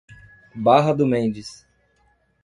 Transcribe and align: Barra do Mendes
Barra 0.55 0.95
do 0.95 1.05
Mendes 1.05 1.63